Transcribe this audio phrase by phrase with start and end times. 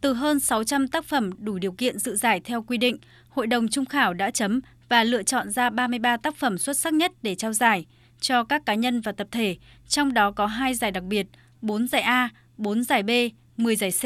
[0.00, 2.96] Từ hơn 600 tác phẩm đủ điều kiện dự giải theo quy định,
[3.28, 6.94] Hội đồng Trung khảo đã chấm và lựa chọn ra 33 tác phẩm xuất sắc
[6.94, 7.86] nhất để trao giải
[8.20, 9.56] cho các cá nhân và tập thể,
[9.88, 11.26] trong đó có 2 giải đặc biệt,
[11.62, 13.10] 4 giải A, 4 giải B,
[13.56, 14.04] 10 giải C,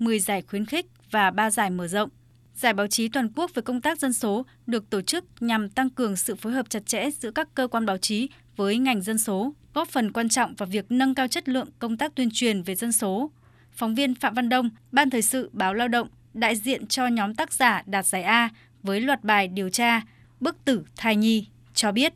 [0.00, 2.10] 10 giải khuyến khích và 3 giải mở rộng.
[2.54, 5.90] Giải báo chí toàn quốc về công tác dân số được tổ chức nhằm tăng
[5.90, 9.18] cường sự phối hợp chặt chẽ giữa các cơ quan báo chí với ngành dân
[9.18, 12.62] số, góp phần quan trọng vào việc nâng cao chất lượng công tác tuyên truyền
[12.62, 13.30] về dân số.
[13.76, 17.34] Phóng viên Phạm Văn Đông, Ban Thời sự Báo Lao động, đại diện cho nhóm
[17.34, 18.48] tác giả đạt giải A
[18.82, 20.00] với loạt bài điều tra
[20.40, 22.12] Bức tử thai nhi cho biết.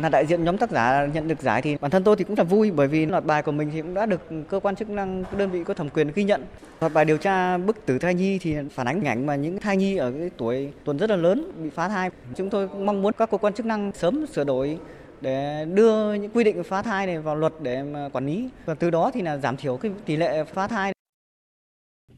[0.00, 2.38] Là đại diện nhóm tác giả nhận được giải thì bản thân tôi thì cũng
[2.38, 4.88] là vui bởi vì loạt bài của mình thì cũng đã được cơ quan chức
[4.88, 6.44] năng đơn vị có thẩm quyền ghi nhận.
[6.80, 9.76] Loạt bài điều tra bức tử thai nhi thì phản ánh ảnh mà những thai
[9.76, 12.10] nhi ở cái tuổi tuần rất là lớn bị phá thai.
[12.36, 14.78] Chúng tôi mong muốn các cơ quan chức năng sớm sửa đổi
[15.20, 18.74] để đưa những quy định phá thai này vào luật để mà quản lý và
[18.74, 20.92] từ đó thì là giảm thiểu cái tỷ lệ phá thai.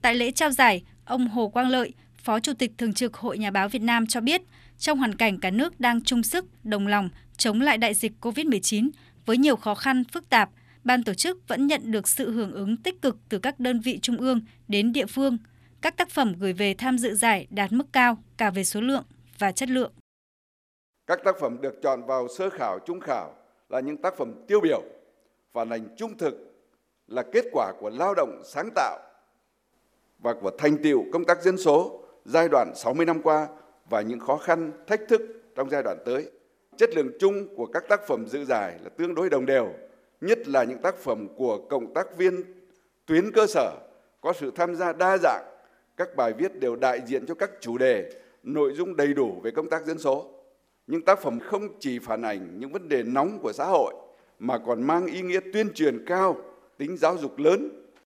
[0.03, 1.93] Tại lễ trao giải, ông Hồ Quang Lợi,
[2.23, 4.43] Phó Chủ tịch Thường trực Hội Nhà báo Việt Nam cho biết,
[4.79, 8.91] trong hoàn cảnh cả nước đang chung sức, đồng lòng chống lại đại dịch COVID-19
[9.27, 10.51] với nhiều khó khăn phức tạp,
[10.85, 13.99] ban tổ chức vẫn nhận được sự hưởng ứng tích cực từ các đơn vị
[14.03, 15.39] trung ương đến địa phương.
[15.81, 19.05] Các tác phẩm gửi về tham dự giải đạt mức cao cả về số lượng
[19.39, 19.93] và chất lượng.
[21.09, 23.35] Các tác phẩm được chọn vào sơ khảo, trung khảo
[23.69, 24.83] là những tác phẩm tiêu biểu,
[25.53, 26.35] phản ảnh trung thực
[27.07, 28.99] là kết quả của lao động sáng tạo
[30.19, 33.49] và của thành tiệu công tác dân số giai đoạn 60 năm qua
[33.91, 35.21] và những khó khăn, thách thức
[35.55, 36.31] trong giai đoạn tới.
[36.77, 39.69] Chất lượng chung của các tác phẩm dự giải là tương đối đồng đều,
[40.21, 42.43] nhất là những tác phẩm của cộng tác viên
[43.07, 43.73] tuyến cơ sở
[44.21, 45.45] có sự tham gia đa dạng,
[45.97, 49.51] các bài viết đều đại diện cho các chủ đề, nội dung đầy đủ về
[49.51, 50.38] công tác dân số.
[50.89, 53.95] Những tác phẩm không chỉ phản ảnh những vấn đề nóng của xã hội
[54.39, 56.37] mà còn mang ý nghĩa tuyên truyền cao,
[56.77, 57.88] tính giáo dục lớn